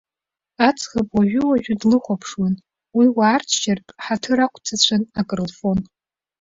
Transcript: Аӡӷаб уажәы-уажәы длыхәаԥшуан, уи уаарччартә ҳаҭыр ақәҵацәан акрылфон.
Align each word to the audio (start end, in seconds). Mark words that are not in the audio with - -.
Аӡӷаб 0.67 1.09
уажәы-уажәы 1.15 1.73
длыхәаԥшуан, 1.79 2.53
уи 2.97 3.07
уаарччартә 3.17 3.91
ҳаҭыр 4.03 4.39
ақәҵацәан 4.45 5.03
акрылфон. 5.19 5.79